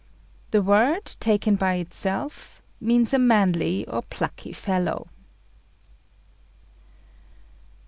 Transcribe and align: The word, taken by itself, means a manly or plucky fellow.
The 0.49 0.63
word, 0.63 1.15
taken 1.19 1.55
by 1.57 1.75
itself, 1.75 2.59
means 2.79 3.13
a 3.13 3.19
manly 3.19 3.85
or 3.85 4.01
plucky 4.01 4.51
fellow. 4.51 5.09